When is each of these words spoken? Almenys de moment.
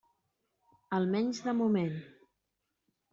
Almenys 0.99 1.41
de 1.49 1.53
moment. 1.59 1.93